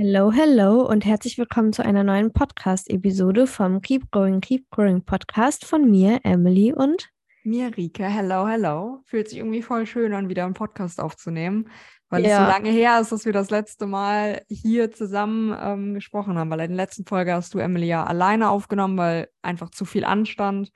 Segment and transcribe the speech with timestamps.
[0.00, 5.66] Hallo, hallo und herzlich willkommen zu einer neuen Podcast-Episode vom Keep Growing, Keep Growing Podcast
[5.66, 7.10] von mir, Emily und
[7.44, 8.04] mir, Rike.
[8.04, 9.02] Hello, hello.
[9.04, 11.68] Fühlt sich irgendwie voll schön an, wieder einen Podcast aufzunehmen,
[12.08, 12.30] weil ja.
[12.30, 16.48] es so lange her ist, dass wir das letzte Mal hier zusammen ähm, gesprochen haben.
[16.48, 20.06] Weil in der letzten Folge hast du Emily ja alleine aufgenommen, weil einfach zu viel
[20.06, 20.70] anstand.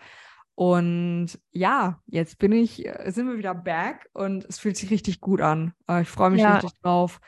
[0.55, 5.23] Und ja, jetzt bin ich, äh, sind wir wieder back und es fühlt sich richtig
[5.23, 5.73] gut an.
[5.89, 6.57] Äh, ich freue mich ja.
[6.59, 7.19] richtig drauf.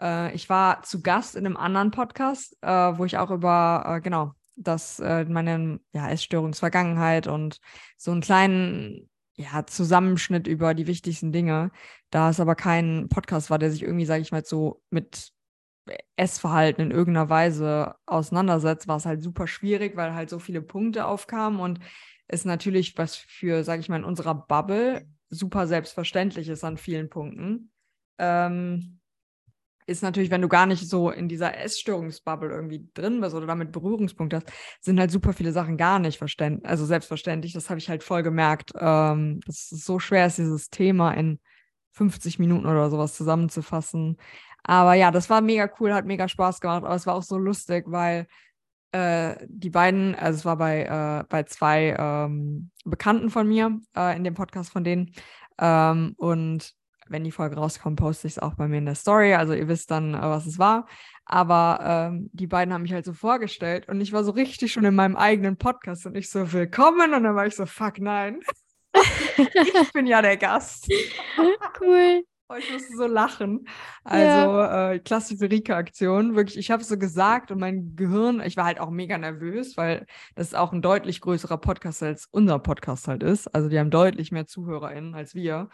[0.00, 4.00] Äh, ich war zu Gast in einem anderen Podcast, äh, wo ich auch über, äh,
[4.00, 7.60] genau, das, äh, meine ja, Essstörungsvergangenheit und
[7.96, 11.70] so einen kleinen ja, Zusammenschnitt über die wichtigsten Dinge.
[12.10, 15.32] Da es aber kein Podcast war, der sich irgendwie, sage ich mal, so mit
[16.16, 21.06] Essverhalten in irgendeiner Weise auseinandersetzt, war es halt super schwierig, weil halt so viele Punkte
[21.06, 21.80] aufkamen und
[22.28, 27.08] es natürlich was für, sage ich mal, in unserer Bubble super selbstverständlich ist an vielen
[27.08, 27.72] Punkten.
[28.18, 28.99] Ähm,
[29.90, 33.72] ist natürlich, wenn du gar nicht so in dieser Essstörungsbubble irgendwie drin bist oder damit
[33.72, 34.46] Berührungspunkte hast,
[34.80, 37.52] sind halt super viele Sachen gar nicht verständlich, also selbstverständlich.
[37.52, 38.72] Das habe ich halt voll gemerkt.
[38.78, 41.40] Ähm, dass es so schwer ist, dieses Thema in
[41.92, 44.16] 50 Minuten oder sowas zusammenzufassen.
[44.62, 47.36] Aber ja, das war mega cool, hat mega Spaß gemacht, aber es war auch so
[47.36, 48.26] lustig, weil
[48.92, 54.16] äh, die beiden, also es war bei, äh, bei zwei ähm, Bekannten von mir äh,
[54.16, 55.12] in dem Podcast von denen.
[55.58, 56.74] Ähm, und
[57.10, 59.34] wenn die Folge rauskommt, poste ich es auch bei mir in der Story.
[59.34, 60.86] Also ihr wisst dann, äh, was es war.
[61.24, 64.84] Aber ähm, die beiden haben mich halt so vorgestellt und ich war so richtig schon
[64.84, 67.12] in meinem eigenen Podcast und ich so, willkommen.
[67.12, 68.40] Und dann war ich so, fuck nein.
[69.36, 70.88] ich bin ja der Gast.
[71.80, 72.22] cool.
[72.58, 73.68] Ich musste so lachen.
[74.02, 74.92] Also ja.
[74.92, 76.34] äh, klassische Rika-Aktion.
[76.34, 79.76] Wirklich, ich habe es so gesagt und mein Gehirn, ich war halt auch mega nervös,
[79.76, 83.46] weil das ist auch ein deutlich größerer Podcast als unser Podcast halt ist.
[83.54, 85.68] Also die haben deutlich mehr ZuhörerInnen als wir.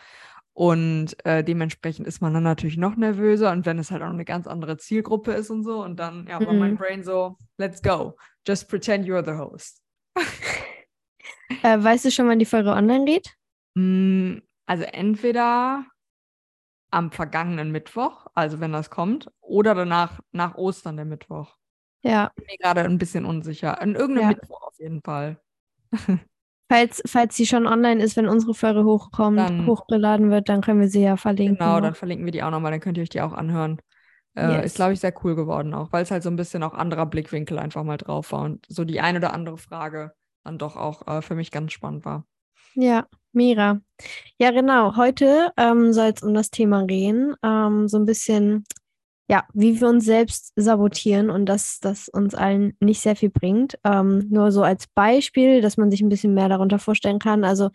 [0.56, 4.24] Und äh, dementsprechend ist man dann natürlich noch nervöser und wenn es halt auch eine
[4.24, 5.84] ganz andere Zielgruppe ist und so.
[5.84, 6.76] Und dann, ja, war mein mhm.
[6.78, 8.16] Brain so, let's go.
[8.46, 9.82] Just pretend you're the host.
[11.62, 13.36] äh, weißt du schon, wann die Folge online geht?
[13.74, 15.84] Mm, also entweder
[16.90, 21.54] am vergangenen Mittwoch, also wenn das kommt, oder danach nach Ostern der Mittwoch.
[22.00, 22.30] Ja.
[22.34, 23.82] Ich bin mir gerade ein bisschen unsicher.
[23.82, 24.36] An irgendeinem ja.
[24.38, 25.38] Mittwoch auf jeden Fall.
[26.68, 30.80] Falls, falls sie schon online ist, wenn unsere Folge hochkommt, dann, hochgeladen wird, dann können
[30.80, 31.58] wir sie ja verlinken.
[31.58, 33.80] Genau, dann verlinken wir die auch nochmal, dann könnt ihr euch die auch anhören.
[34.34, 34.66] Äh, yes.
[34.66, 37.06] Ist, glaube ich, sehr cool geworden auch, weil es halt so ein bisschen auch anderer
[37.06, 40.12] Blickwinkel einfach mal drauf war und so die eine oder andere Frage
[40.44, 42.24] dann doch auch äh, für mich ganz spannend war.
[42.74, 43.80] Ja, Mira.
[44.38, 44.96] Ja, genau.
[44.96, 47.34] Heute ähm, soll es um das Thema gehen.
[47.42, 48.64] Ähm, so ein bisschen
[49.28, 53.76] ja, wie wir uns selbst sabotieren und dass das uns allen nicht sehr viel bringt.
[53.84, 57.44] Ähm, nur so als Beispiel, dass man sich ein bisschen mehr darunter vorstellen kann.
[57.44, 57.70] Also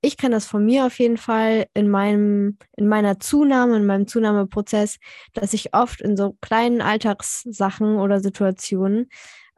[0.00, 4.08] ich kenne das von mir auf jeden Fall in meinem, in meiner Zunahme, in meinem
[4.08, 4.98] Zunahmeprozess,
[5.32, 9.08] dass ich oft in so kleinen Alltagssachen oder Situationen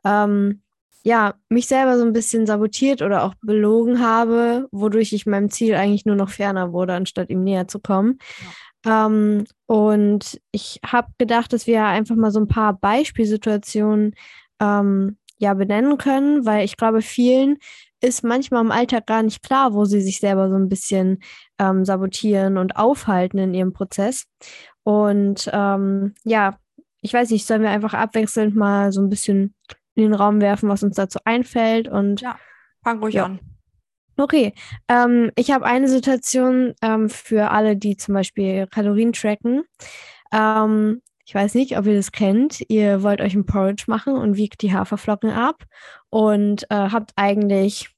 [0.05, 0.63] ähm,
[1.03, 5.75] ja, mich selber so ein bisschen sabotiert oder auch belogen habe, wodurch ich meinem Ziel
[5.75, 8.19] eigentlich nur noch ferner wurde, anstatt ihm näher zu kommen.
[8.41, 8.49] Ja.
[8.89, 14.15] Ähm, und ich habe gedacht, dass wir einfach mal so ein paar Beispielsituationen
[14.61, 17.59] ähm, ja benennen können, weil ich glaube, vielen
[18.01, 21.21] ist manchmal im Alltag gar nicht klar, wo sie sich selber so ein bisschen
[21.59, 24.27] ähm, sabotieren und aufhalten in ihrem Prozess.
[24.85, 26.59] Und ähm, ja,
[27.01, 29.55] ich weiß nicht, sollen wir einfach abwechselnd mal so ein bisschen
[29.95, 32.39] in den Raum werfen, was uns dazu einfällt und ja,
[32.83, 33.25] fang ruhig ja.
[33.25, 33.41] an.
[34.21, 34.53] Okay,
[34.89, 39.63] ähm, ich habe eine Situation ähm, für alle, die zum Beispiel Kalorien tracken.
[40.33, 42.61] Ähm, ich weiß nicht, ob ihr das kennt.
[42.69, 45.63] Ihr wollt euch ein Porridge machen und wiegt die Haferflocken ab
[46.11, 47.91] und äh, habt eigentlich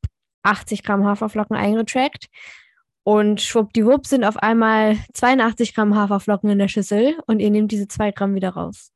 [0.42, 2.26] 80 Gramm Haferflocken eingetrackt.
[3.02, 7.88] Und schwuppdiwupp sind auf einmal 82 Gramm Haferflocken in der Schüssel und ihr nehmt diese
[7.88, 8.92] 2 Gramm wieder raus.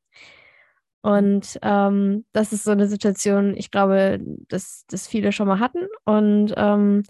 [1.04, 5.86] Und ähm, das ist so eine Situation, ich glaube, dass das viele schon mal hatten.
[6.06, 7.02] Und ähm,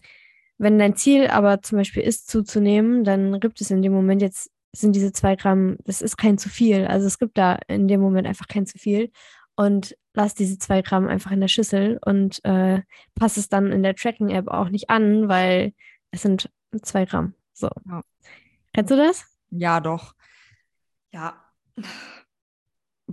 [0.59, 4.50] wenn dein Ziel aber zum Beispiel ist, zuzunehmen, dann gibt es in dem Moment jetzt,
[4.72, 6.87] sind diese zwei Gramm, das ist kein zu viel.
[6.87, 9.12] Also es gibt da in dem Moment einfach kein zu viel.
[9.55, 12.82] Und lass diese zwei Gramm einfach in der Schüssel und äh,
[13.14, 15.73] pass es dann in der Tracking-App auch nicht an, weil
[16.11, 16.50] es sind
[16.82, 17.35] zwei Gramm.
[17.52, 17.70] So.
[17.88, 18.00] Ja.
[18.73, 19.25] Kennst du das?
[19.50, 20.17] Ja, doch.
[21.12, 21.44] Ja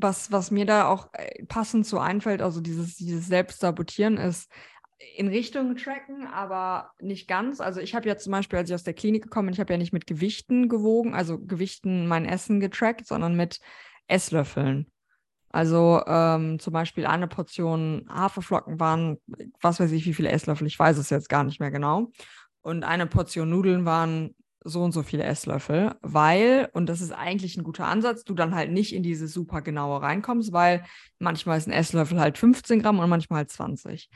[0.02, 4.52] was, was mir da auch äh, passend so einfällt, also dieses, dieses Selbstsabotieren ist,
[5.16, 7.60] in Richtung tracken, aber nicht ganz.
[7.60, 9.74] Also ich habe ja zum Beispiel, als ich aus der Klinik gekommen bin, ich habe
[9.74, 13.60] ja nicht mit Gewichten gewogen, also Gewichten mein Essen getrackt, sondern mit
[14.08, 14.92] Esslöffeln.
[15.50, 19.18] Also ähm, zum Beispiel eine Portion Haferflocken waren,
[19.60, 22.12] was weiß ich, wie viele Esslöffel, ich weiß es jetzt gar nicht mehr genau.
[22.62, 27.58] Und eine Portion Nudeln waren so und so viele Esslöffel, weil, und das ist eigentlich
[27.58, 30.84] ein guter Ansatz, du dann halt nicht in diese super genaue reinkommst, weil
[31.20, 34.10] manchmal ist ein Esslöffel halt 15 Gramm und manchmal halt 20.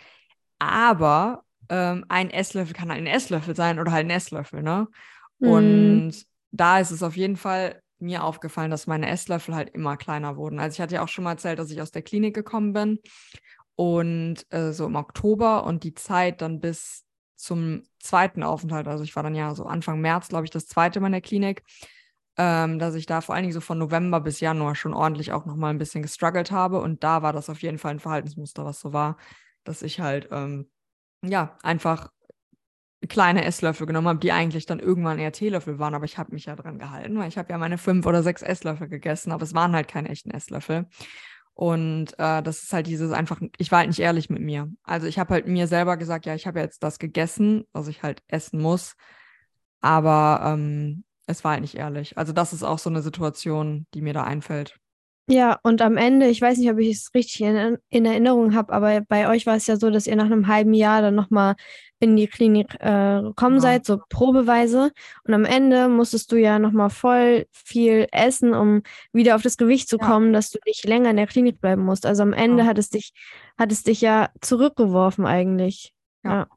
[0.60, 4.88] Aber ähm, ein Esslöffel kann halt ein Esslöffel sein oder halt ein Esslöffel, ne?
[5.40, 5.50] Mhm.
[5.50, 10.38] Und da ist es auf jeden Fall mir aufgefallen, dass meine Esslöffel halt immer kleiner
[10.38, 10.60] wurden.
[10.60, 13.00] Also ich hatte ja auch schon mal erzählt, dass ich aus der Klinik gekommen bin
[13.76, 17.04] und äh, so im Oktober und die Zeit dann bis
[17.36, 21.00] zum zweiten Aufenthalt, also ich war dann ja so Anfang März, glaube ich, das zweite
[21.00, 21.64] Mal in der Klinik,
[22.38, 25.46] ähm, dass ich da vor allen Dingen so von November bis Januar schon ordentlich auch
[25.46, 26.82] nochmal ein bisschen gestruggelt habe.
[26.82, 29.18] Und da war das auf jeden Fall ein Verhaltensmuster, was so war,
[29.64, 30.70] dass ich halt ähm,
[31.24, 32.10] ja einfach
[33.08, 36.46] kleine Esslöffel genommen habe, die eigentlich dann irgendwann eher Teelöffel waren, aber ich habe mich
[36.46, 39.54] ja dran gehalten, weil ich habe ja meine fünf oder sechs Esslöffel gegessen, aber es
[39.54, 40.88] waren halt keine echten Esslöffel.
[41.56, 44.70] Und äh, das ist halt dieses einfach, ich war halt nicht ehrlich mit mir.
[44.84, 48.04] Also ich habe halt mir selber gesagt, ja, ich habe jetzt das gegessen, was ich
[48.04, 48.96] halt essen muss,
[49.80, 52.18] aber ähm, es war halt nicht ehrlich.
[52.18, 54.78] Also das ist auch so eine Situation, die mir da einfällt.
[55.28, 58.72] Ja, und am Ende, ich weiß nicht, ob ich es richtig in, in Erinnerung habe,
[58.72, 61.56] aber bei euch war es ja so, dass ihr nach einem halben Jahr dann nochmal
[62.00, 63.62] in die Klinik äh, gekommen ja.
[63.62, 64.92] seid, so probeweise.
[65.24, 68.84] Und am Ende musstest du ja nochmal voll viel essen, um
[69.14, 70.34] wieder auf das Gewicht zu kommen, ja.
[70.34, 72.06] dass du nicht länger in der Klinik bleiben musst.
[72.06, 72.70] Also am Ende ja.
[72.70, 73.12] hat es dich,
[73.58, 75.94] hat es dich ja zurückgeworfen eigentlich.
[76.24, 76.32] ja.
[76.42, 76.48] Ja,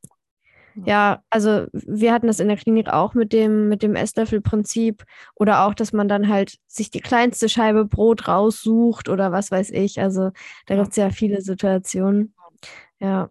[1.31, 5.05] also wir hatten das in der Klinik auch mit dem, mit dem Esslöffelprinzip
[5.35, 9.71] oder auch, dass man dann halt sich die kleinste Scheibe Brot raussucht oder was weiß
[9.71, 10.01] ich.
[10.01, 10.31] Also
[10.67, 12.35] da gibt es ja viele Situationen.
[13.01, 13.31] Ja.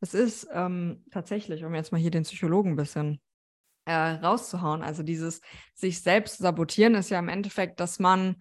[0.00, 3.20] Es ist ähm, tatsächlich, um jetzt mal hier den Psychologen ein bisschen
[3.84, 5.40] äh, rauszuhauen, also dieses
[5.74, 8.36] sich selbst sabotieren ist ja im Endeffekt, dass man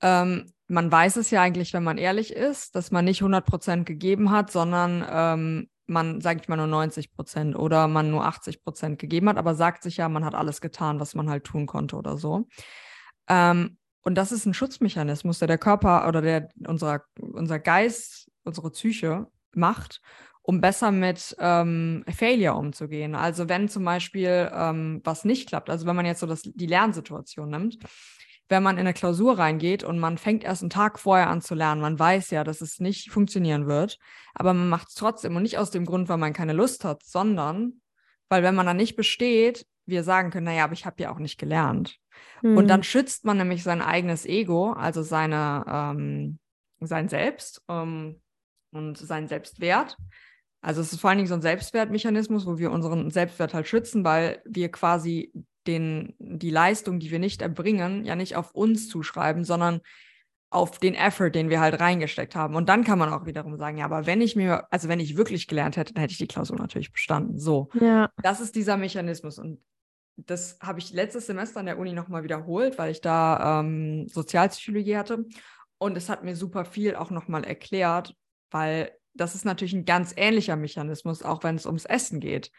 [0.00, 4.30] ähm, man weiß es ja eigentlich, wenn man ehrlich ist, dass man nicht 100% gegeben
[4.30, 8.98] hat, sondern ähm, man, sage ich mal, nur 90 Prozent oder man nur 80 Prozent
[8.98, 11.96] gegeben hat, aber sagt sich ja, man hat alles getan, was man halt tun konnte
[11.96, 12.46] oder so.
[13.28, 18.70] Ähm, und das ist ein Schutzmechanismus, der der Körper oder der unser, unser Geist, unsere
[18.70, 20.00] Psyche macht,
[20.42, 23.14] um besser mit ähm, Failure umzugehen.
[23.14, 26.66] Also wenn zum Beispiel ähm, was nicht klappt, also wenn man jetzt so das, die
[26.66, 27.78] Lernsituation nimmt,
[28.52, 31.54] wenn man in eine Klausur reingeht und man fängt erst einen Tag vorher an zu
[31.54, 33.98] lernen, man weiß ja, dass es nicht funktionieren wird,
[34.34, 37.02] aber man macht es trotzdem und nicht aus dem Grund, weil man keine Lust hat,
[37.02, 37.80] sondern
[38.28, 41.18] weil wenn man dann nicht besteht, wir sagen können, naja, aber ich habe ja auch
[41.18, 41.96] nicht gelernt.
[42.42, 42.58] Mhm.
[42.58, 42.84] Und dann hm.
[42.84, 46.38] schützt man nämlich sein eigenes Ego, also seine, ähm,
[46.80, 48.20] sein Selbst ähm,
[48.70, 49.96] und sein Selbstwert.
[50.60, 54.04] Also es ist vor allen Dingen so ein Selbstwertmechanismus, wo wir unseren Selbstwert halt schützen,
[54.04, 55.32] weil wir quasi
[55.66, 59.80] den, die Leistung, die wir nicht erbringen, ja nicht auf uns zuschreiben, sondern
[60.50, 62.54] auf den Effort, den wir halt reingesteckt haben.
[62.54, 65.16] Und dann kann man auch wiederum sagen, ja, aber wenn ich mir, also wenn ich
[65.16, 67.38] wirklich gelernt hätte, dann hätte ich die Klausur natürlich bestanden.
[67.38, 67.70] So.
[67.80, 68.10] Ja.
[68.22, 69.38] Das ist dieser Mechanismus.
[69.38, 69.62] Und
[70.16, 74.98] das habe ich letztes Semester an der Uni nochmal wiederholt, weil ich da ähm, Sozialpsychologie
[74.98, 75.24] hatte.
[75.78, 78.14] Und es hat mir super viel auch nochmal erklärt,
[78.50, 82.50] weil das ist natürlich ein ganz ähnlicher Mechanismus, auch wenn es ums Essen geht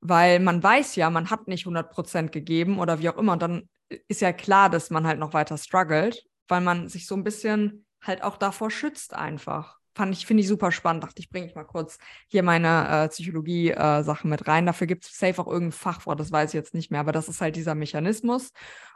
[0.00, 3.32] weil man weiß ja, man hat nicht 100% gegeben oder wie auch immer.
[3.32, 3.68] Und dann
[4.08, 7.86] ist ja klar, dass man halt noch weiter struggelt, weil man sich so ein bisschen
[8.02, 9.78] halt auch davor schützt einfach.
[9.94, 11.04] Fand ich, finde ich super spannend.
[11.04, 11.98] Dachte ich, bringe ich mal kurz
[12.28, 14.66] hier meine äh, Psychologie-Sachen äh, mit rein.
[14.66, 17.28] Dafür gibt es safe auch irgendein Fachwort, das weiß ich jetzt nicht mehr, aber das
[17.28, 18.50] ist halt dieser Mechanismus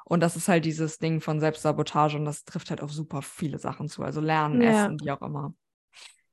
[0.04, 3.58] und das ist halt dieses Ding von Selbstsabotage und das trifft halt auf super viele
[3.58, 4.02] Sachen zu.
[4.02, 4.84] Also Lernen, ja.
[4.84, 5.54] Essen, wie auch immer.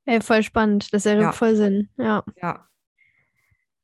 [0.03, 0.93] Ey, voll spannend.
[0.93, 1.31] Das ergibt ja.
[1.31, 1.89] voll Sinn.
[1.97, 2.23] Ja.
[2.41, 2.67] Ja.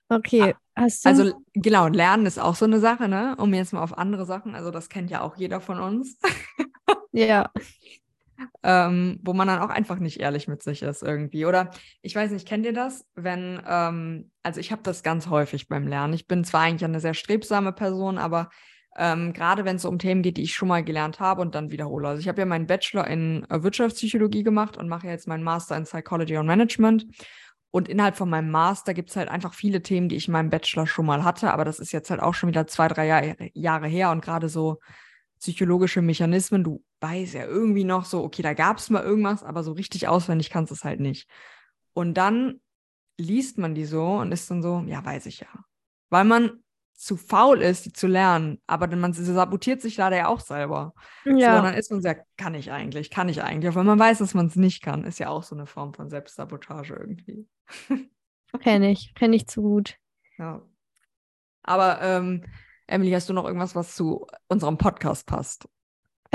[0.10, 1.10] Okay, Hast du?
[1.10, 3.36] Also genau, Lernen ist auch so eine Sache, ne?
[3.38, 6.18] Um jetzt mal auf andere Sachen, also das kennt ja auch jeder von uns.
[7.12, 7.50] ja.
[8.64, 11.46] ähm, wo man dann auch einfach nicht ehrlich mit sich ist irgendwie.
[11.46, 13.06] Oder ich weiß nicht, kennt ihr das?
[13.16, 16.14] Wenn, ähm, also ich habe das ganz häufig beim Lernen.
[16.14, 18.50] Ich bin zwar eigentlich eine sehr strebsame Person, aber
[18.96, 21.72] ähm, gerade wenn es um Themen geht, die ich schon mal gelernt habe und dann
[21.72, 22.08] wiederhole.
[22.08, 25.76] Also ich habe ja meinen Bachelor in äh, Wirtschaftspsychologie gemacht und mache jetzt meinen Master
[25.78, 27.08] in Psychology and Management.
[27.76, 30.52] Und innerhalb von meinem Master gibt es halt einfach viele Themen, die ich in meinem
[30.52, 33.24] Bachelor schon mal hatte, aber das ist jetzt halt auch schon wieder zwei, drei Jahr,
[33.56, 34.80] Jahre her und gerade so
[35.40, 39.64] psychologische Mechanismen, du weißt ja irgendwie noch so, okay, da gab es mal irgendwas, aber
[39.64, 41.28] so richtig auswendig kannst du es halt nicht.
[41.94, 42.62] Und dann
[43.18, 45.48] liest man die so und ist dann so, ja, weiß ich ja.
[46.12, 46.64] Weil man
[46.94, 48.62] zu faul ist, die zu lernen.
[48.68, 50.94] Aber man sabotiert sich leider ja auch selber.
[51.26, 51.58] Ja.
[51.58, 53.72] So, dann ist man sehr, kann ich eigentlich, kann ich eigentlich.
[53.72, 55.94] Auch wenn man weiß, dass man es nicht kann, ist ja auch so eine Form
[55.94, 57.48] von Selbstsabotage irgendwie.
[58.62, 59.98] Kenne ich, kenne ich zu gut.
[60.38, 60.62] Ja.
[61.64, 62.46] Aber ähm,
[62.86, 65.68] Emily, hast du noch irgendwas, was zu unserem Podcast passt?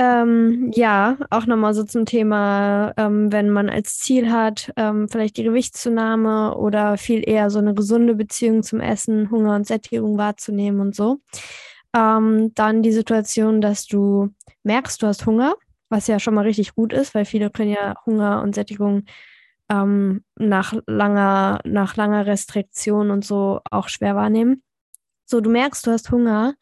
[0.00, 5.37] Ähm, ja, auch nochmal so zum Thema, ähm, wenn man als Ziel hat, ähm, vielleicht
[5.37, 10.81] die Gewichtszunahme oder viel eher so eine gesunde Beziehung zum Essen, Hunger und Sättigung wahrzunehmen
[10.81, 11.19] und so.
[11.97, 15.57] Ähm, dann die Situation, dass du merkst, du hast Hunger,
[15.88, 19.02] was ja schon mal richtig gut ist, weil viele können ja Hunger und Sättigung
[19.69, 24.62] ähm, nach langer, nach langer Restriktion und so auch schwer wahrnehmen.
[25.25, 26.55] So, du merkst, du hast Hunger,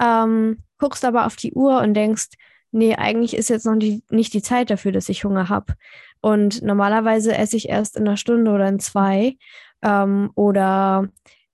[0.00, 2.28] ähm, guckst aber auf die Uhr und denkst,
[2.72, 5.74] nee, eigentlich ist jetzt noch die, nicht die Zeit dafür, dass ich Hunger habe.
[6.20, 9.36] Und normalerweise esse ich erst in einer Stunde oder in zwei.
[9.82, 11.08] Ähm, oder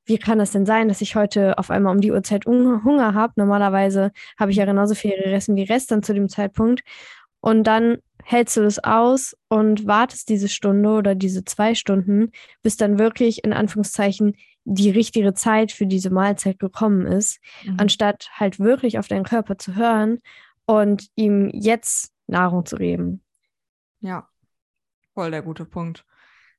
[0.04, 3.32] wie kann es denn sein, dass ich heute auf einmal um die Uhrzeit Hunger habe?
[3.36, 6.82] Normalerweise habe ich ja genauso viel gegessen wie dann zu dem Zeitpunkt.
[7.40, 12.32] Und dann hältst du das aus und wartest diese Stunde oder diese zwei Stunden,
[12.62, 17.76] bis dann wirklich in Anführungszeichen die richtige Zeit für diese Mahlzeit gekommen ist, mhm.
[17.78, 20.20] anstatt halt wirklich auf deinen Körper zu hören
[20.66, 23.22] und ihm jetzt Nahrung zu geben.
[24.00, 24.28] Ja,
[25.14, 26.04] voll der gute Punkt.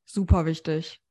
[0.06, 1.02] Super wichtig.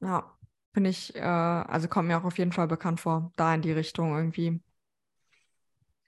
[0.00, 0.36] Ja,
[0.72, 3.72] finde ich, äh, also kommt mir auch auf jeden Fall bekannt vor, da in die
[3.72, 4.60] Richtung irgendwie.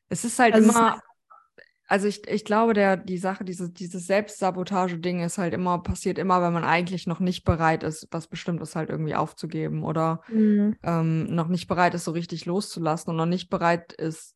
[0.08, 1.00] Es ist halt also immer,
[1.86, 6.40] also ich, ich glaube, der, die Sache, diese, dieses Selbstsabotage-Ding ist halt immer, passiert immer,
[6.42, 10.76] wenn man eigentlich noch nicht bereit ist, was Bestimmtes halt irgendwie aufzugeben oder mhm.
[10.82, 14.34] ähm, noch nicht bereit ist, so richtig loszulassen und noch nicht bereit ist,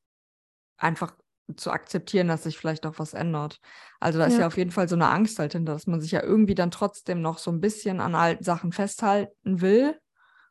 [0.76, 1.16] einfach
[1.56, 3.60] zu akzeptieren, dass sich vielleicht auch was ändert.
[4.00, 4.40] Also da ist ja.
[4.40, 6.70] ja auf jeden Fall so eine Angst halt hinter, dass man sich ja irgendwie dann
[6.70, 9.98] trotzdem noch so ein bisschen an alten Sachen festhalten will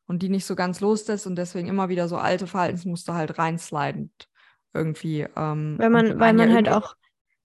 [0.07, 4.11] und die nicht so ganz loslässt und deswegen immer wieder so alte Verhaltensmuster halt reinslidend
[4.73, 5.27] irgendwie.
[5.35, 6.95] Ähm, weil man, weil man ja halt auch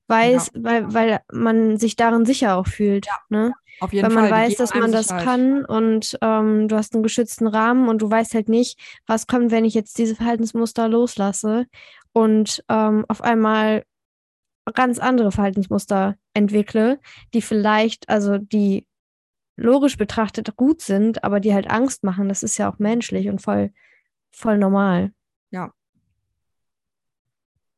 [0.09, 0.64] weiß, ja.
[0.64, 3.06] weil, weil man sich darin sicher auch fühlt.
[3.06, 3.18] Ja.
[3.28, 3.54] Ne?
[3.80, 4.47] Auf jeden weil man Fall.
[4.47, 5.25] weiß, dass man das halt.
[5.25, 9.50] kann und ähm, du hast einen geschützten Rahmen und du weißt halt nicht, was kommt,
[9.50, 11.66] wenn ich jetzt diese Verhaltensmuster loslasse
[12.12, 13.85] und ähm, auf einmal
[14.75, 17.00] ganz andere Verhaltensmuster entwickle,
[17.35, 18.87] die vielleicht, also die
[19.57, 22.28] logisch betrachtet gut sind, aber die halt Angst machen.
[22.28, 23.73] Das ist ja auch menschlich und voll,
[24.31, 25.12] voll normal.
[25.50, 25.73] Ja.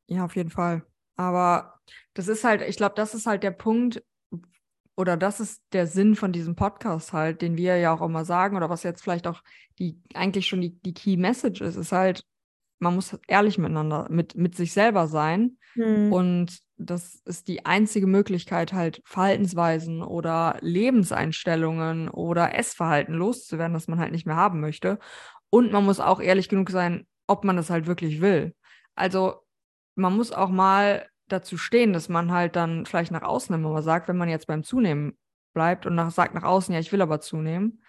[0.07, 0.85] Ja, auf jeden Fall.
[1.17, 1.81] Aber
[2.15, 4.03] das ist halt, ich glaube, das ist halt der Punkt,
[4.97, 8.57] oder das ist der Sinn von diesem Podcast halt, den wir ja auch immer sagen,
[8.57, 9.43] oder was jetzt vielleicht auch
[9.79, 12.25] die, eigentlich schon die, die Key Message ist, ist halt,
[12.85, 15.57] man muss ehrlich miteinander, mit, mit sich selber sein.
[15.75, 16.13] Mhm.
[16.13, 23.99] Und das ist die einzige Möglichkeit, halt Verhaltensweisen oder Lebenseinstellungen oder Essverhalten loszuwerden, das man
[23.99, 24.99] halt nicht mehr haben möchte.
[25.51, 28.55] Und man muss auch ehrlich genug sein, ob man das halt wirklich will.
[28.95, 29.41] Also
[29.95, 33.83] man muss auch mal dazu stehen, dass man halt dann vielleicht nach außen immer mal
[33.83, 35.17] sagt, wenn man jetzt beim Zunehmen
[35.55, 37.83] bleibt und nach, sagt nach außen, ja, ich will aber zunehmen,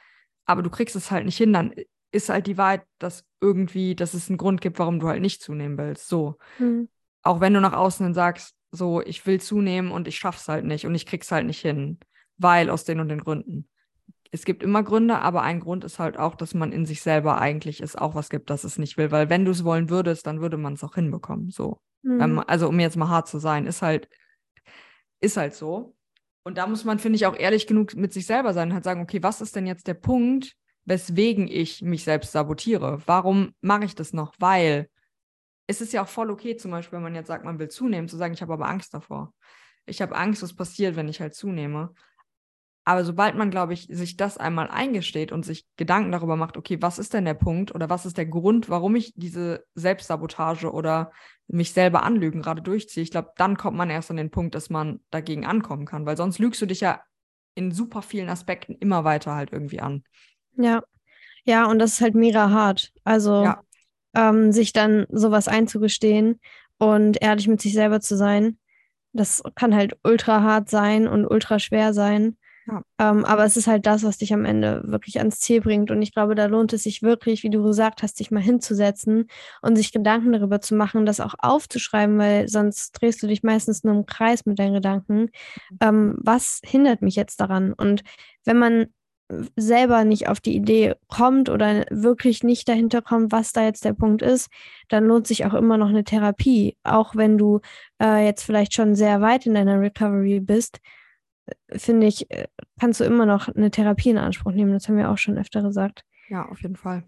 [0.46, 1.74] aber du kriegst es halt nicht hin, dann
[2.16, 5.42] ist halt die Wahrheit, dass irgendwie, dass es einen Grund gibt, warum du halt nicht
[5.42, 6.08] zunehmen willst.
[6.08, 6.38] So.
[6.58, 6.90] Mhm.
[7.22, 10.86] Auch wenn du nach außen sagst, so, ich will zunehmen und ich schaff's halt nicht
[10.86, 12.00] und ich krieg's halt nicht hin,
[12.38, 13.68] weil aus den und den Gründen.
[14.32, 17.40] Es gibt immer Gründe, aber ein Grund ist halt auch, dass man in sich selber
[17.40, 19.12] eigentlich es auch was gibt, dass es nicht will.
[19.12, 21.52] Weil wenn du es wollen würdest, dann würde man es auch hinbekommen.
[21.52, 21.80] So.
[22.04, 22.44] Mhm.
[22.48, 24.10] Also um jetzt mal hart zu sein, ist halt,
[25.22, 25.96] ist halt so.
[26.44, 28.84] Und da muss man, finde ich, auch ehrlich genug mit sich selber sein und halt
[28.84, 30.56] sagen, okay, was ist denn jetzt der Punkt,
[30.86, 33.02] weswegen ich mich selbst sabotiere?
[33.06, 34.34] Warum mache ich das noch?
[34.40, 34.90] Weil
[35.68, 38.08] es ist ja auch voll okay, zum Beispiel, wenn man jetzt sagt, man will zunehmen,
[38.08, 39.34] zu sagen, ich habe aber Angst davor.
[39.86, 41.94] Ich habe Angst, was passiert, wenn ich halt zunehme.
[42.88, 46.80] Aber sobald man, glaube ich, sich das einmal eingesteht und sich Gedanken darüber macht, okay,
[46.82, 51.12] was ist denn der Punkt oder was ist der Grund, warum ich diese Selbstsabotage oder
[51.48, 54.70] mich selber anlügen gerade durchziehe, ich glaube, dann kommt man erst an den Punkt, dass
[54.70, 57.02] man dagegen ankommen kann, weil sonst lügst du dich ja
[57.56, 60.04] in super vielen Aspekten immer weiter halt irgendwie an.
[60.58, 60.84] Ja,
[61.46, 62.92] ja, und das ist halt mega hart.
[63.04, 63.62] Also ja.
[64.16, 66.40] ähm, sich dann sowas einzugestehen
[66.78, 68.58] und ehrlich mit sich selber zu sein,
[69.14, 72.38] das kann halt ultra hart sein und ultra schwer sein.
[72.68, 72.82] Ja.
[72.98, 75.92] Ähm, aber es ist halt das, was dich am Ende wirklich ans Ziel bringt.
[75.92, 79.28] Und ich glaube, da lohnt es sich wirklich, wie du gesagt hast, sich mal hinzusetzen
[79.62, 83.84] und sich Gedanken darüber zu machen, das auch aufzuschreiben, weil sonst drehst du dich meistens
[83.84, 85.20] nur im Kreis mit deinen Gedanken.
[85.20, 85.78] Mhm.
[85.80, 87.72] Ähm, was hindert mich jetzt daran?
[87.72, 88.02] Und
[88.46, 88.88] wenn man
[89.56, 93.94] selber nicht auf die Idee kommt oder wirklich nicht dahinter kommt, was da jetzt der
[93.94, 94.50] Punkt ist,
[94.90, 96.78] dann lohnt sich auch immer noch eine Therapie.
[96.84, 97.62] Auch wenn du
[98.02, 100.80] äh, jetzt vielleicht schon sehr weit in deiner Recovery bist,
[101.72, 102.48] finde ich, äh,
[102.80, 104.74] kannst du immer noch eine Therapie in Anspruch nehmen.
[104.74, 106.04] Das haben wir auch schon öfter gesagt.
[106.30, 107.04] Ja, auf jeden Fall.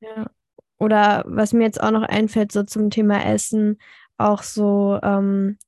[0.00, 0.30] Ja.
[0.78, 3.78] Oder was mir jetzt auch noch einfällt, so zum Thema Essen,
[4.18, 5.58] auch so, ähm,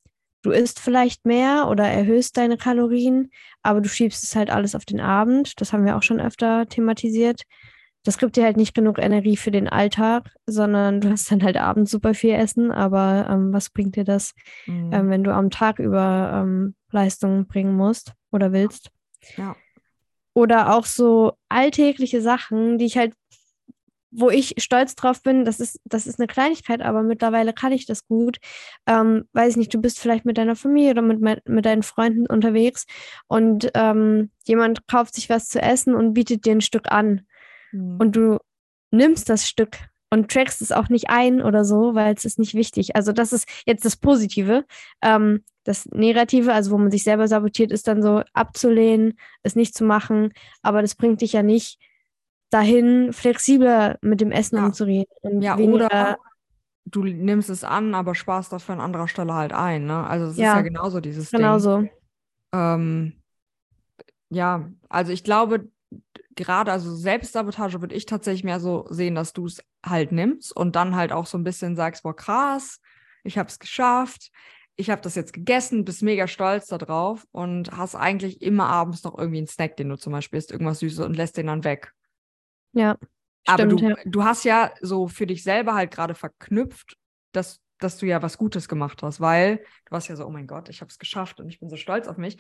[0.43, 3.31] du isst vielleicht mehr oder erhöhst deine Kalorien,
[3.63, 5.61] aber du schiebst es halt alles auf den Abend.
[5.61, 7.43] Das haben wir auch schon öfter thematisiert.
[8.05, 11.57] Das gibt dir halt nicht genug Energie für den Alltag, sondern du hast dann halt
[11.57, 14.35] abends super viel Essen, aber ähm, was bringt dir das,
[14.67, 14.93] mhm.
[14.93, 18.91] ähm, wenn du am Tag über ähm, Leistung bringen musst oder willst.
[19.37, 19.57] Ja.
[20.33, 23.15] Oder auch so alltägliche Sachen, die ich halt
[24.11, 27.87] wo ich stolz drauf bin, das ist, das ist eine Kleinigkeit, aber mittlerweile kann ich
[27.87, 28.39] das gut.
[28.87, 32.27] Ähm, weiß ich nicht, du bist vielleicht mit deiner Familie oder mit, mit deinen Freunden
[32.27, 32.87] unterwegs
[33.27, 37.23] und ähm, jemand kauft sich was zu essen und bietet dir ein Stück an.
[37.73, 37.97] Mhm.
[37.99, 38.39] Und du
[38.91, 39.77] nimmst das Stück
[40.11, 42.97] und trackst es auch nicht ein oder so, weil es ist nicht wichtig.
[42.97, 44.65] Also das ist jetzt das Positive.
[45.03, 49.77] Ähm, das Negative, also wo man sich selber sabotiert, ist dann so abzulehnen, es nicht
[49.77, 50.33] zu machen.
[50.63, 51.79] Aber das bringt dich ja nicht
[52.51, 54.67] dahin, flexibler mit dem Essen ja.
[54.67, 55.43] umzureden.
[55.43, 56.19] ja, oder
[56.91, 59.87] du nimmst es an, aber sparst dafür an anderer Stelle halt ein.
[59.87, 60.07] Ne?
[60.07, 61.79] Also es ja, ist ja genauso dieses genauso.
[61.79, 61.91] Ding.
[62.53, 63.13] Ähm,
[64.31, 65.69] ja, also ich glaube,
[66.35, 70.77] gerade, also Selbstsabotage würde ich tatsächlich mehr so sehen, dass du es halt nimmst und
[70.77, 72.81] dann halt auch so ein bisschen sagst, boah, krass,
[73.25, 74.31] ich habe es geschafft,
[74.77, 79.19] ich habe das jetzt gegessen, bist mega stolz darauf und hast eigentlich immer abends noch
[79.19, 81.93] irgendwie einen Snack, den du zum Beispiel isst, irgendwas Süßes und lässt den dann weg.
[82.73, 82.97] Ja.
[83.47, 83.97] Aber du, ja.
[84.05, 86.97] du hast ja so für dich selber halt gerade verknüpft,
[87.33, 90.47] dass, dass du ja was Gutes gemacht hast, weil du warst ja so, oh mein
[90.47, 92.37] Gott, ich habe es geschafft und ich bin so stolz auf mich.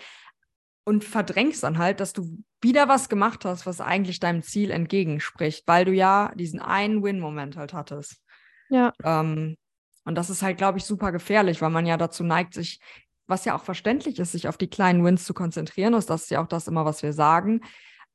[0.85, 5.66] Und verdrängst dann halt, dass du wieder was gemacht hast, was eigentlich deinem Ziel entgegenspricht,
[5.66, 8.23] weil du ja diesen einen Win-Moment halt hattest.
[8.70, 8.92] Ja.
[9.02, 9.56] Ähm,
[10.04, 12.80] und das ist halt, glaube ich, super gefährlich, weil man ja dazu neigt, sich,
[13.26, 15.92] was ja auch verständlich ist, sich auf die kleinen Wins zu konzentrieren.
[15.92, 17.61] Das ist ja auch das immer, was wir sagen.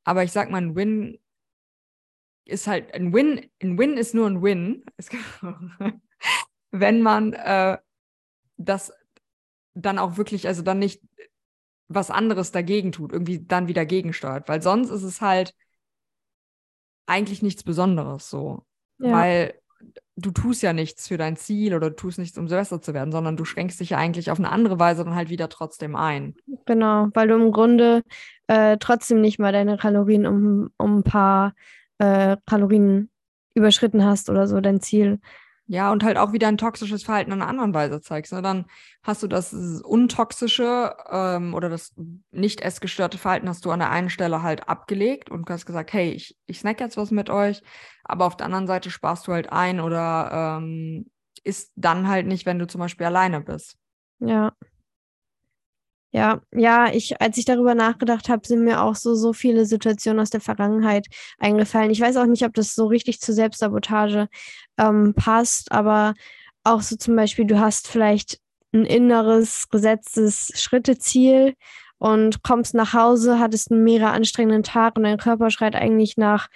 [0.03, 1.19] Aber ich sag mal, ein Win
[2.45, 3.49] ist halt ein Win.
[3.61, 4.83] Ein Win ist nur ein Win.
[6.71, 7.77] wenn man äh,
[8.57, 8.93] das
[9.73, 11.01] dann auch wirklich, also dann nicht
[11.87, 14.47] was anderes dagegen tut, irgendwie dann wieder gegensteuert.
[14.47, 15.53] Weil sonst ist es halt
[17.05, 18.65] eigentlich nichts Besonderes so.
[18.99, 19.11] Ja.
[19.11, 19.53] Weil
[20.15, 23.11] du tust ja nichts für dein Ziel oder du tust nichts, um Silvester zu werden,
[23.11, 26.35] sondern du schränkst dich ja eigentlich auf eine andere Weise dann halt wieder trotzdem ein.
[26.65, 28.03] Genau, weil du im Grunde
[28.47, 31.53] äh, trotzdem nicht mal deine Kalorien um, um ein paar
[31.97, 33.09] äh, Kalorien
[33.55, 35.19] überschritten hast oder so, dein Ziel.
[35.65, 38.33] Ja, und halt auch wieder ein toxisches Verhalten in einer anderen Weise zeigst.
[38.33, 38.41] Ne?
[38.41, 38.65] Dann
[39.01, 41.93] hast du das untoxische ähm, oder das
[42.31, 46.11] nicht essgestörte Verhalten hast du an der einen Stelle halt abgelegt und hast gesagt, hey,
[46.11, 47.63] ich, ich snack jetzt was mit euch,
[48.03, 51.09] aber auf der anderen Seite sparst du halt ein oder ähm,
[51.45, 53.77] isst dann halt nicht, wenn du zum Beispiel alleine bist.
[54.19, 54.53] Ja.
[56.15, 60.19] Ja, ja, ich, als ich darüber nachgedacht habe, sind mir auch so, so viele Situationen
[60.19, 61.07] aus der Vergangenheit
[61.39, 61.89] eingefallen.
[61.89, 64.27] Ich weiß auch nicht, ob das so richtig zur Selbstsabotage
[64.77, 66.13] ähm, passt, aber
[66.63, 68.39] auch so zum Beispiel, du hast vielleicht
[68.73, 71.55] ein inneres gesetztes Schritteziel
[71.97, 76.47] und kommst nach Hause, hattest einen mega anstrengenden Tag und dein Körper schreit eigentlich nach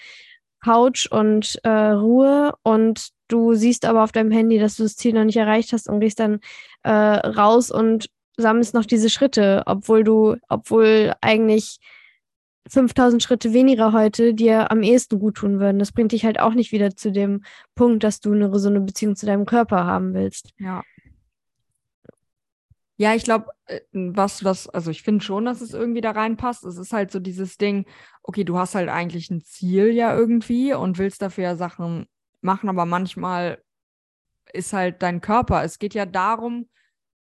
[0.64, 5.14] Couch und äh, Ruhe und du siehst aber auf deinem Handy, dass du das Ziel
[5.14, 6.42] noch nicht erreicht hast und gehst dann
[6.84, 11.80] äh, raus und sammelst noch diese Schritte, obwohl du, obwohl eigentlich
[12.70, 15.80] 5000 Schritte weniger heute dir am ehesten gut tun würden.
[15.80, 17.44] Das bringt dich halt auch nicht wieder zu dem
[17.76, 20.52] Punkt, dass du eine gesunde Beziehung zu deinem Körper haben willst.
[20.60, 20.84] Ja.
[23.00, 26.66] Ja, ich glaube, äh, was, was, also ich finde schon, dass es irgendwie da reinpasst.
[26.66, 27.86] Es ist halt so dieses Ding,
[28.24, 32.08] okay, du hast halt eigentlich ein Ziel ja irgendwie und willst dafür ja Sachen
[32.42, 33.62] machen, aber manchmal
[34.52, 35.64] ist halt dein Körper.
[35.64, 36.68] Es geht ja darum,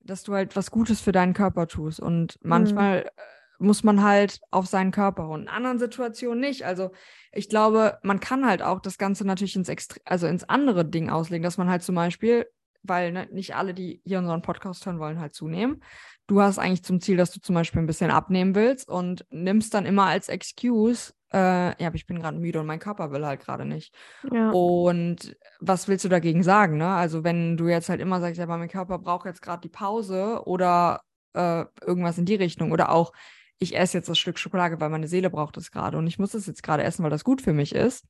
[0.07, 2.01] dass du halt was Gutes für deinen Körper tust.
[2.01, 3.11] Und manchmal
[3.59, 3.67] mhm.
[3.67, 6.65] muss man halt auf seinen Körper und in anderen Situationen nicht.
[6.65, 6.91] Also
[7.33, 11.11] ich glaube, man kann halt auch das Ganze natürlich ins Extre also ins andere Ding
[11.11, 12.47] auslegen, dass man halt zum Beispiel,
[12.83, 15.83] weil ne, nicht alle, die hier unseren Podcast hören wollen, halt zunehmen.
[16.27, 19.75] Du hast eigentlich zum Ziel, dass du zum Beispiel ein bisschen abnehmen willst und nimmst
[19.75, 23.27] dann immer als Excuse, äh, ja, aber ich bin gerade müde und mein Körper will
[23.27, 23.95] halt gerade nicht.
[24.33, 24.51] Ja.
[24.51, 26.77] Und was willst du dagegen sagen?
[26.77, 26.89] Ne?
[26.89, 29.69] Also, wenn du jetzt halt immer sagst, ja, aber mein Körper braucht jetzt gerade die
[29.69, 31.03] Pause oder
[31.35, 33.13] äh, irgendwas in die Richtung oder auch,
[33.59, 36.35] ich esse jetzt das Stück Schokolade, weil meine Seele braucht es gerade und ich muss
[36.35, 38.07] es jetzt gerade essen, weil das gut für mich ist,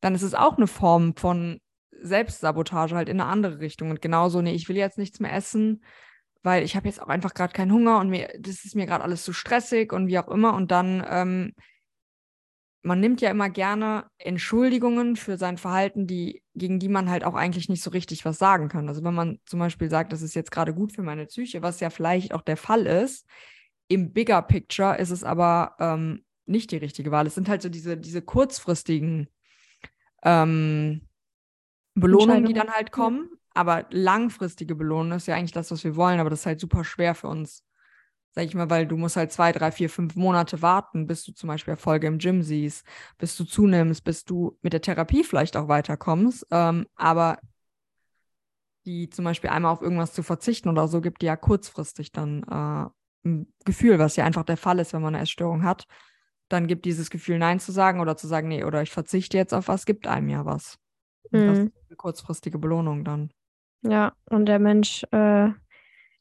[0.00, 1.60] dann ist es auch eine Form von
[2.02, 3.90] Selbstsabotage halt in eine andere Richtung.
[3.90, 5.82] Und genauso, nee, ich will jetzt nichts mehr essen,
[6.42, 9.02] weil ich habe jetzt auch einfach gerade keinen Hunger und mir, das ist mir gerade
[9.02, 10.54] alles zu stressig und wie auch immer.
[10.54, 11.54] Und dann ähm,
[12.86, 17.34] man nimmt ja immer gerne Entschuldigungen für sein Verhalten, die, gegen die man halt auch
[17.34, 18.88] eigentlich nicht so richtig was sagen kann.
[18.88, 21.80] Also wenn man zum Beispiel sagt, das ist jetzt gerade gut für meine Psyche, was
[21.80, 23.26] ja vielleicht auch der Fall ist,
[23.88, 27.26] im Bigger Picture ist es aber ähm, nicht die richtige Wahl.
[27.26, 29.28] Es sind halt so diese, diese kurzfristigen
[30.22, 31.08] ähm,
[31.94, 33.30] Belohnungen, die dann halt kommen.
[33.52, 36.84] Aber langfristige Belohnung ist ja eigentlich das, was wir wollen, aber das ist halt super
[36.84, 37.65] schwer für uns
[38.36, 41.32] sag ich mal, weil du musst halt zwei, drei, vier, fünf Monate warten, bis du
[41.32, 45.56] zum Beispiel Erfolge im Gym siehst, bis du zunimmst, bis du mit der Therapie vielleicht
[45.56, 46.46] auch weiterkommst.
[46.50, 47.38] Ähm, aber
[48.84, 52.42] die zum Beispiel einmal auf irgendwas zu verzichten oder so, gibt dir ja kurzfristig dann
[52.42, 55.86] äh, ein Gefühl, was ja einfach der Fall ist, wenn man eine Essstörung hat.
[56.48, 59.54] dann gibt dieses Gefühl, Nein zu sagen oder zu sagen, nee, oder ich verzichte jetzt
[59.54, 60.78] auf was, gibt einem ja was.
[61.30, 61.46] Mhm.
[61.46, 63.32] Das ist eine kurzfristige Belohnung dann.
[63.82, 65.48] Ja, und der Mensch äh,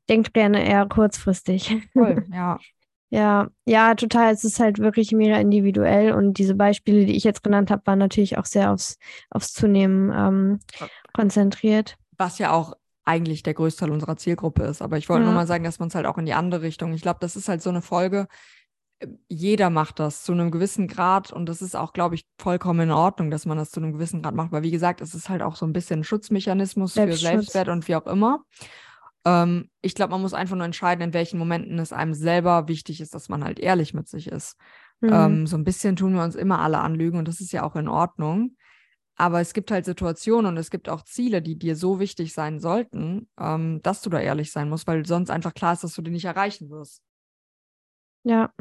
[0.10, 1.76] denkt gerne eher kurzfristig.
[1.94, 2.60] Voll, ja.
[3.12, 4.34] Ja, ja, total.
[4.34, 8.00] Es ist halt wirklich mehr individuell und diese Beispiele, die ich jetzt genannt habe, waren
[8.00, 8.98] natürlich auch sehr aufs,
[9.30, 10.60] aufs Zunehmen ähm,
[11.14, 11.96] konzentriert.
[12.18, 12.74] Was ja auch
[13.06, 14.82] eigentlich der größte Teil unserer Zielgruppe ist.
[14.82, 15.28] Aber ich wollte ja.
[15.28, 16.94] nur mal sagen, dass man es halt auch in die andere Richtung.
[16.94, 18.28] Ich glaube, das ist halt so eine Folge.
[19.00, 22.82] Äh, jeder macht das zu einem gewissen Grad und das ist auch, glaube ich, vollkommen
[22.82, 24.52] in Ordnung, dass man das zu einem gewissen Grad macht.
[24.52, 27.88] Weil, wie gesagt, es ist halt auch so ein bisschen ein Schutzmechanismus für Selbstwert und
[27.88, 28.44] wie auch immer.
[29.26, 33.02] Ähm, ich glaube, man muss einfach nur entscheiden, in welchen Momenten es einem selber wichtig
[33.02, 34.58] ist, dass man halt ehrlich mit sich ist.
[35.02, 35.10] Mhm.
[35.12, 37.76] Ähm, so ein bisschen tun wir uns immer alle anlügen und das ist ja auch
[37.76, 38.56] in Ordnung.
[39.18, 42.60] Aber es gibt halt Situationen und es gibt auch Ziele, die dir so wichtig sein
[42.60, 46.02] sollten, ähm, dass du da ehrlich sein musst, weil sonst einfach klar ist, dass du
[46.02, 47.02] die nicht erreichen wirst.
[48.24, 48.52] Ja.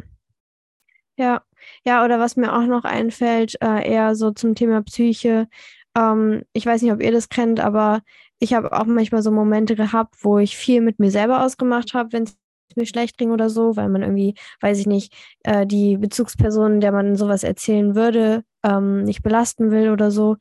[1.16, 1.42] Ja,
[1.84, 5.48] ja, oder was mir auch noch einfällt, äh, eher so zum Thema Psyche.
[5.96, 8.02] Ähm, ich weiß nicht, ob ihr das kennt, aber
[8.44, 12.12] ich habe auch manchmal so Momente gehabt, wo ich viel mit mir selber ausgemacht habe,
[12.12, 12.36] wenn es
[12.76, 16.92] mir schlecht ging oder so, weil man irgendwie, weiß ich nicht, äh, die Bezugsperson, der
[16.92, 20.36] man sowas erzählen würde, ähm, nicht belasten will oder so.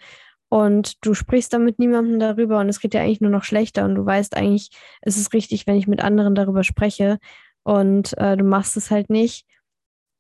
[0.50, 3.86] Und du sprichst dann mit niemandem darüber und es geht dir eigentlich nur noch schlechter
[3.86, 4.70] und du weißt eigentlich,
[5.02, 7.20] es ist richtig, wenn ich mit anderen darüber spreche
[7.64, 9.46] und äh, du machst es halt nicht.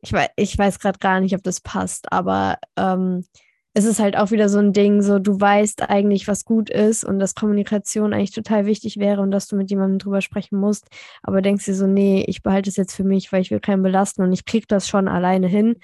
[0.01, 3.25] Ich weiß, ich weiß gerade gar nicht, ob das passt, aber ähm,
[3.73, 7.03] es ist halt auch wieder so ein Ding, so du weißt eigentlich, was gut ist
[7.03, 10.87] und dass Kommunikation eigentlich total wichtig wäre und dass du mit jemandem drüber sprechen musst,
[11.23, 13.81] aber denkst dir so, nee, ich behalte es jetzt für mich, weil ich will keinen
[13.81, 15.77] belasten und ich krieg das schon alleine hin.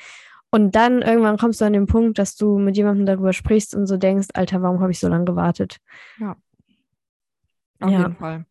[0.51, 3.87] Und dann irgendwann kommst du an den Punkt, dass du mit jemandem darüber sprichst und
[3.87, 5.77] so denkst, Alter, warum habe ich so lange gewartet?
[6.19, 6.37] Ja.
[7.79, 7.99] Auf ja.
[7.99, 8.45] jeden Fall.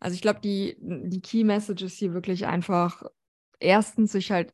[0.00, 3.02] Also ich glaube, die, die Key Message ist hier wirklich einfach,
[3.58, 4.52] erstens sich halt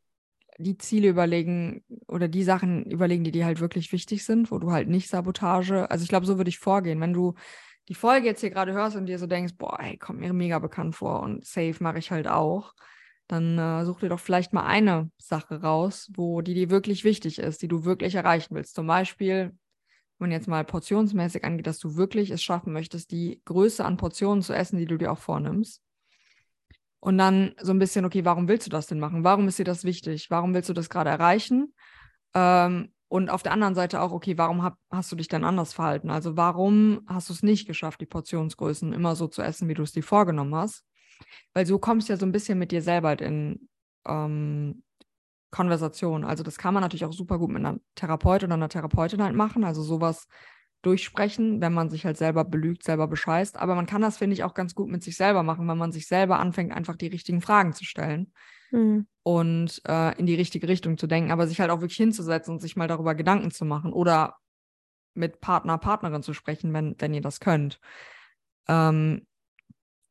[0.58, 4.70] die Ziele überlegen oder die Sachen überlegen, die dir halt wirklich wichtig sind, wo du
[4.70, 7.00] halt nicht Sabotage, also ich glaube, so würde ich vorgehen.
[7.00, 7.34] Wenn du
[7.88, 10.58] die Folge jetzt hier gerade hörst und dir so denkst, boah, ey, kommt mir mega
[10.58, 12.74] bekannt vor und safe mache ich halt auch,
[13.26, 17.38] dann äh, such dir doch vielleicht mal eine Sache raus, wo die dir wirklich wichtig
[17.38, 18.74] ist, die du wirklich erreichen willst.
[18.74, 19.56] Zum Beispiel,
[20.18, 24.42] wenn jetzt mal portionsmäßig angeht, dass du wirklich es schaffen möchtest, die Größe an Portionen
[24.42, 25.82] zu essen, die du dir auch vornimmst.
[27.04, 29.24] Und dann so ein bisschen, okay, warum willst du das denn machen?
[29.24, 30.30] Warum ist dir das wichtig?
[30.30, 31.74] Warum willst du das gerade erreichen?
[32.32, 35.74] Ähm, und auf der anderen Seite auch, okay, warum hab, hast du dich denn anders
[35.74, 36.08] verhalten?
[36.08, 39.82] Also warum hast du es nicht geschafft, die Portionsgrößen immer so zu essen, wie du
[39.82, 40.82] es dir vorgenommen hast?
[41.52, 43.68] Weil so kommst du ja so ein bisschen mit dir selber halt in
[44.06, 44.82] ähm,
[45.50, 46.24] Konversation.
[46.24, 49.36] Also das kann man natürlich auch super gut mit einer Therapeutin oder einer Therapeutin halt
[49.36, 49.62] machen.
[49.64, 50.26] Also sowas
[50.84, 53.58] durchsprechen, wenn man sich halt selber belügt, selber bescheißt.
[53.58, 55.92] Aber man kann das, finde ich, auch ganz gut mit sich selber machen, wenn man
[55.92, 58.32] sich selber anfängt, einfach die richtigen Fragen zu stellen
[58.70, 59.06] mhm.
[59.22, 62.60] und äh, in die richtige Richtung zu denken, aber sich halt auch wirklich hinzusetzen und
[62.60, 64.36] sich mal darüber Gedanken zu machen oder
[65.14, 67.80] mit Partner, Partnerin zu sprechen, wenn, wenn ihr das könnt.
[68.68, 69.26] Ähm,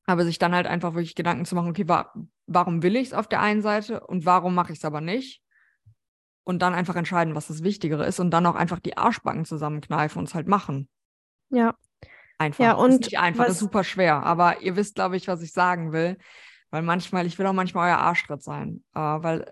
[0.05, 2.11] aber sich dann halt einfach wirklich Gedanken zu machen, okay, wa
[2.45, 5.42] warum will ich es auf der einen Seite und warum mache ich es aber nicht?
[6.43, 10.19] Und dann einfach entscheiden, was das Wichtigere ist und dann auch einfach die Arschbacken zusammenkneifen
[10.19, 10.89] und es halt machen.
[11.49, 11.75] Ja.
[12.37, 12.63] Einfach.
[12.63, 13.53] Ja, und ist nicht einfach, was...
[13.53, 14.23] ist super schwer.
[14.23, 16.17] Aber ihr wisst, glaube ich, was ich sagen will.
[16.71, 18.83] Weil manchmal, ich will auch manchmal euer Arschtritt sein.
[18.95, 19.45] Äh, weil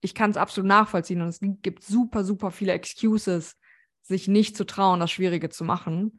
[0.00, 3.56] ich kann es absolut nachvollziehen und es gibt super, super viele Excuses,
[4.02, 6.18] sich nicht zu trauen, das Schwierige zu machen.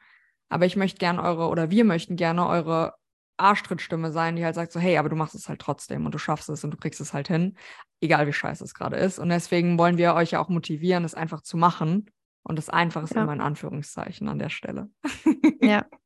[0.49, 2.93] Aber ich möchte gerne eure, oder wir möchten gerne eure
[3.37, 6.17] Arschtrittstimme sein, die halt sagt so, hey, aber du machst es halt trotzdem und du
[6.17, 7.55] schaffst es und du kriegst es halt hin,
[8.01, 9.19] egal wie scheiße es gerade ist.
[9.19, 12.09] Und deswegen wollen wir euch ja auch motivieren, es einfach zu machen.
[12.43, 13.23] Und das Einfache ist ja.
[13.23, 14.89] immer in Anführungszeichen an der Stelle.
[15.61, 15.85] Ja.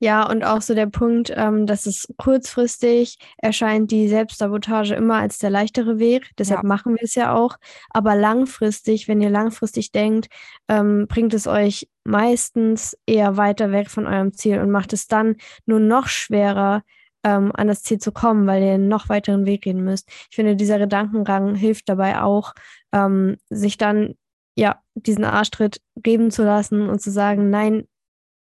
[0.00, 5.38] Ja, und auch so der Punkt, ähm, dass es kurzfristig erscheint die Selbstsabotage immer als
[5.38, 6.30] der leichtere Weg.
[6.38, 6.68] Deshalb ja.
[6.68, 7.56] machen wir es ja auch.
[7.90, 10.28] Aber langfristig, wenn ihr langfristig denkt,
[10.68, 15.36] ähm, bringt es euch meistens eher weiter weg von eurem Ziel und macht es dann
[15.66, 16.82] nur noch schwerer,
[17.24, 20.08] ähm, an das Ziel zu kommen, weil ihr einen noch weiteren Weg gehen müsst.
[20.30, 22.54] Ich finde, dieser Gedankengang hilft dabei auch,
[22.92, 24.14] ähm, sich dann
[24.54, 27.86] ja diesen Arschtritt geben zu lassen und zu sagen, nein,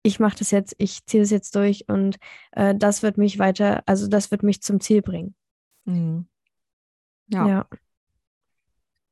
[0.06, 2.16] ich mache das jetzt, ich ziehe es jetzt durch und
[2.52, 5.34] äh, das wird mich weiter, also das wird mich zum Ziel bringen.
[5.84, 6.26] Mhm.
[7.28, 7.48] Ja.
[7.48, 7.66] ja.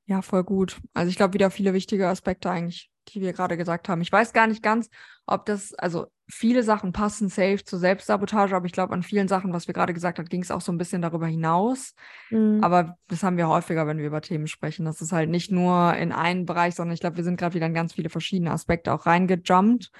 [0.07, 0.81] Ja, voll gut.
[0.93, 4.03] Also ich glaube, wieder viele wichtige Aspekte eigentlich, die wir gerade gesagt haben.
[4.03, 4.91] Ich weiß gar nicht ganz,
[5.25, 9.55] ob das, also viele Sachen passen safe zur Selbstsabotage, aber ich glaube, an vielen Sachen,
[9.55, 11.95] was wir gerade gesagt haben, ging es auch so ein bisschen darüber hinaus.
[12.31, 12.63] Mhm.
[12.63, 14.85] Aber das haben wir häufiger, wenn wir über Themen sprechen.
[14.85, 17.67] Das ist halt nicht nur in einen Bereich, sondern ich glaube, wir sind gerade wieder
[17.67, 19.91] in ganz viele verschiedene Aspekte auch reingejumpt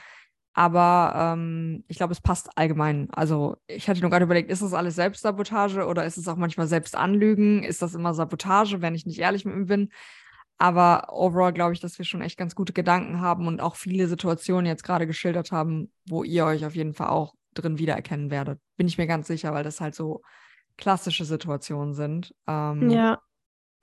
[0.55, 3.09] Aber ähm, ich glaube, es passt allgemein.
[3.11, 6.69] Also ich hatte nur gerade überlegt, ist das alles Selbstsabotage oder ist es auch manchmal
[6.69, 7.65] Selbstanlügen?
[7.65, 9.89] Ist das immer Sabotage, wenn ich nicht ehrlich mit ihm bin?
[10.57, 14.07] Aber overall glaube ich, dass wir schon echt ganz gute Gedanken haben und auch viele
[14.07, 18.61] Situationen jetzt gerade geschildert haben, wo ihr euch auf jeden Fall auch drin wiedererkennen werdet.
[18.77, 20.23] Bin ich mir ganz sicher, weil das halt so
[20.77, 22.33] klassische Situationen sind.
[22.47, 23.19] Ähm, ja.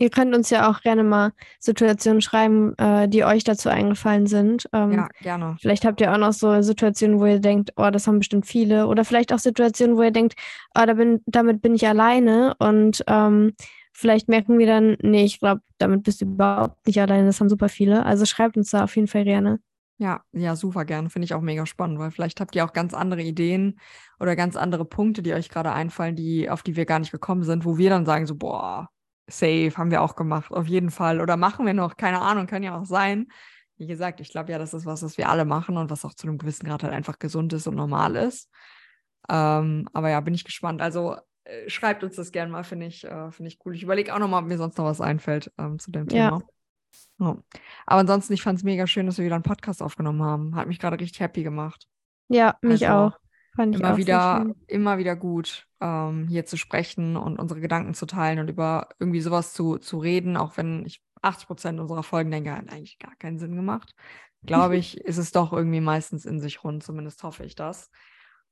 [0.02, 4.68] Ihr könnt uns ja auch gerne mal Situationen schreiben, äh, die euch dazu eingefallen sind.
[4.74, 5.58] Ähm, ja, gerne.
[5.62, 8.88] Vielleicht habt ihr auch noch so Situationen, wo ihr denkt, oh, das haben bestimmt viele.
[8.88, 10.34] Oder vielleicht auch Situationen, wo ihr denkt,
[10.74, 12.56] oh, da bin, damit bin ich alleine.
[12.58, 13.54] Und ähm,
[13.94, 17.28] vielleicht merken wir dann, nee, ich glaube, damit bist du überhaupt nicht alleine.
[17.28, 18.04] Das haben super viele.
[18.04, 19.60] Also schreibt uns da auf jeden Fall gerne.
[20.00, 21.12] Ja, ja, super gerne.
[21.12, 23.80] Finde ich auch mega spannend, weil vielleicht habt ihr auch ganz andere Ideen
[24.20, 27.44] oder ganz andere Punkte, die euch gerade einfallen, die, auf die wir gar nicht gekommen
[27.44, 28.90] sind, wo wir dann sagen, so, boah,
[29.28, 31.22] safe, haben wir auch gemacht, auf jeden Fall.
[31.22, 33.28] Oder machen wir noch, keine Ahnung, kann ja auch sein.
[33.78, 36.14] Wie gesagt, ich glaube ja, das ist was, was wir alle machen und was auch
[36.14, 38.50] zu einem gewissen Grad halt einfach gesund ist und normal ist.
[39.30, 40.82] Ähm, aber ja, bin ich gespannt.
[40.82, 43.76] Also äh, schreibt uns das gerne mal, finde ich, äh, find ich cool.
[43.76, 46.40] Ich überlege auch nochmal, ob mir sonst noch was einfällt ähm, zu dem Thema.
[46.40, 46.42] Ja.
[47.20, 47.38] Ja.
[47.86, 50.56] Aber ansonsten, ich fand es mega schön, dass wir wieder einen Podcast aufgenommen haben.
[50.56, 51.88] Hat mich gerade richtig happy gemacht.
[52.28, 53.20] Ja, mich also, auch.
[53.56, 58.40] Fand immer wieder, immer wieder gut, ähm, hier zu sprechen und unsere Gedanken zu teilen
[58.40, 62.56] und über irgendwie sowas zu, zu reden, auch wenn ich 80 Prozent unserer Folgen denke,
[62.56, 63.94] hat eigentlich gar keinen Sinn gemacht.
[64.46, 67.90] Glaube ich, ist es doch irgendwie meistens in sich rund, zumindest hoffe ich das.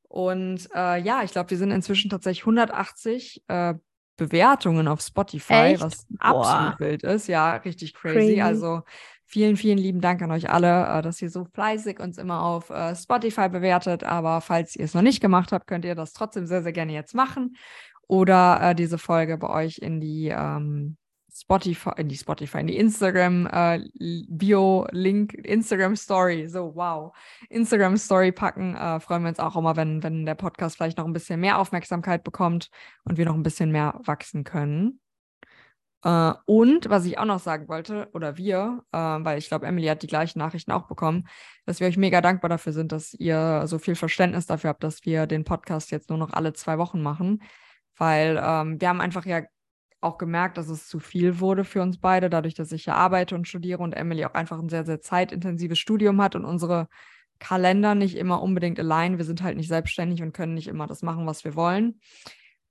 [0.04, 3.76] Und äh, ja, ich glaube, wir sind inzwischen tatsächlich 180 äh,
[4.18, 5.82] Bewertungen auf Spotify, Echt?
[5.82, 6.46] was Boah.
[6.46, 7.28] absolut wild ist.
[7.28, 8.16] Ja, richtig crazy.
[8.16, 8.42] crazy.
[8.42, 8.82] Also
[9.30, 12.70] vielen, vielen lieben Dank an euch alle, äh, dass ihr so fleißig uns immer auf
[12.70, 14.04] äh, Spotify bewertet.
[14.04, 16.94] Aber falls ihr es noch nicht gemacht habt, könnt ihr das trotzdem sehr, sehr gerne
[16.94, 17.56] jetzt machen
[18.08, 20.98] oder äh, diese Folge bei euch in die ähm,
[21.32, 23.80] Spotify, in die Spotify, in die Instagram äh,
[24.28, 27.16] Bio Link, Instagram Story, so wow,
[27.50, 28.76] Instagram Story packen.
[28.76, 31.60] Äh, freuen wir uns auch immer, wenn, wenn der Podcast vielleicht noch ein bisschen mehr
[31.60, 32.72] Aufmerksamkeit bekommt
[33.04, 35.00] und wir noch ein bisschen mehr wachsen können.
[36.04, 39.88] Äh, und was ich auch noch sagen wollte, oder wir, äh, weil ich glaube, Emily
[39.88, 41.28] hat die gleichen Nachrichten auch bekommen,
[41.66, 45.06] dass wir euch mega dankbar dafür sind, dass ihr so viel Verständnis dafür habt, dass
[45.06, 47.42] wir den Podcast jetzt nur noch alle zwei Wochen machen.
[47.98, 49.42] Weil ähm, wir haben einfach ja
[50.02, 53.36] auch gemerkt, dass es zu viel wurde für uns beide, dadurch, dass ich ja arbeite
[53.36, 56.88] und studiere und Emily auch einfach ein sehr, sehr zeitintensives Studium hat und unsere
[57.40, 59.18] Kalender nicht immer unbedingt allein.
[59.18, 62.00] Wir sind halt nicht selbstständig und können nicht immer das machen, was wir wollen.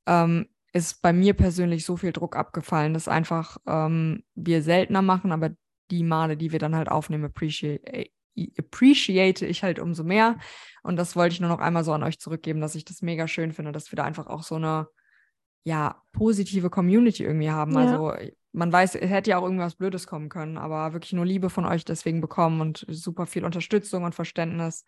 [0.07, 5.33] Ähm, ist bei mir persönlich so viel Druck abgefallen, dass einfach ähm, wir seltener machen,
[5.33, 5.51] aber
[5.91, 8.11] die Male, die wir dann halt aufnehmen, appreciate,
[8.59, 10.37] appreciate ich halt umso mehr.
[10.83, 13.27] Und das wollte ich nur noch einmal so an euch zurückgeben, dass ich das mega
[13.27, 14.89] schön finde, dass wir da einfach auch so eine
[15.65, 17.73] ja, positive Community irgendwie haben.
[17.73, 17.81] Ja.
[17.81, 18.13] Also
[18.53, 21.67] man weiß, es hätte ja auch irgendwas Blödes kommen können, aber wirklich nur Liebe von
[21.67, 24.85] euch deswegen bekommen und super viel Unterstützung und Verständnis.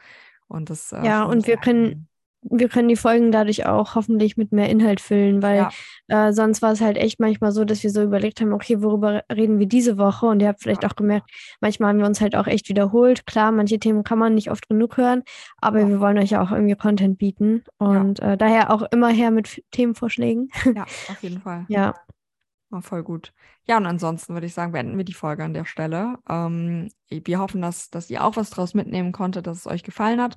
[0.48, 0.92] Und das.
[0.92, 2.08] Äh, ja, und wir können,
[2.42, 5.68] wir können die Folgen dadurch auch hoffentlich mit mehr Inhalt füllen, weil
[6.08, 6.28] ja.
[6.28, 9.22] äh, sonst war es halt echt manchmal so, dass wir so überlegt haben, okay, worüber
[9.30, 10.26] reden wir diese Woche?
[10.26, 10.88] Und ihr habt vielleicht ja.
[10.88, 13.26] auch gemerkt, manchmal haben wir uns halt auch echt wiederholt.
[13.26, 15.22] Klar, manche Themen kann man nicht oft genug hören,
[15.58, 15.88] aber ja.
[15.88, 19.62] wir wollen euch ja auch irgendwie Content bieten und äh, daher auch immer her mit
[19.70, 20.48] Themenvorschlägen.
[20.74, 21.64] Ja, auf jeden Fall.
[21.68, 21.94] ja.
[22.70, 23.32] War voll gut.
[23.66, 26.18] Ja, und ansonsten würde ich sagen, beenden wir die Folge an der Stelle.
[26.28, 30.20] Ähm, wir hoffen, dass, dass ihr auch was draus mitnehmen konntet, dass es euch gefallen
[30.20, 30.36] hat.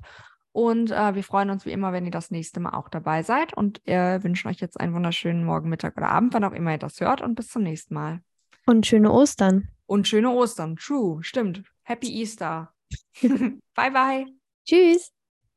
[0.54, 3.54] Und äh, wir freuen uns wie immer, wenn ihr das nächste Mal auch dabei seid
[3.54, 6.78] und äh, wünschen euch jetzt einen wunderschönen Morgen, Mittag oder Abend, wann auch immer ihr
[6.78, 7.22] das hört.
[7.22, 8.20] Und bis zum nächsten Mal.
[8.64, 9.66] Und schöne Ostern.
[9.86, 10.76] Und schöne Ostern.
[10.76, 11.64] True, stimmt.
[11.82, 12.72] Happy Easter.
[13.74, 14.26] bye, bye.
[14.64, 15.10] Tschüss.